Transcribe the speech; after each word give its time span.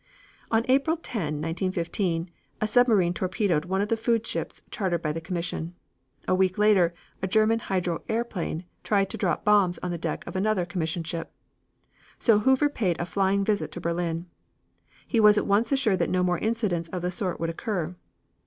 On 0.49 0.65
April 0.67 0.97
10, 0.97 1.39
1915, 1.43 2.31
a 2.59 2.67
submarine 2.67 3.13
torpedoed 3.13 3.65
one 3.65 3.81
of 3.81 3.89
the 3.89 3.95
food 3.95 4.25
ships 4.25 4.63
chartered 4.71 5.03
by 5.03 5.11
the 5.11 5.21
commission. 5.21 5.75
A 6.27 6.33
week 6.33 6.57
later 6.57 6.91
a 7.21 7.27
German 7.27 7.59
hydro 7.59 8.01
airplane 8.09 8.63
tried 8.83 9.11
to 9.11 9.17
drop 9.17 9.45
bombs 9.45 9.77
on 9.83 9.91
the 9.91 9.99
deck 9.99 10.25
of 10.25 10.35
another 10.35 10.65
commission 10.65 11.03
ship. 11.03 11.31
So 12.17 12.39
Hoover 12.39 12.67
paid 12.67 12.99
a 12.99 13.05
flying 13.05 13.45
visit 13.45 13.71
to 13.73 13.79
Berlin. 13.81 14.25
He 15.05 15.19
was 15.19 15.37
at 15.37 15.45
once 15.45 15.71
assured 15.71 15.99
that 15.99 16.09
no 16.09 16.23
more 16.23 16.39
incidents 16.39 16.89
of 16.89 17.03
the 17.03 17.11
sort 17.11 17.39
would 17.39 17.51
occur. 17.51 17.95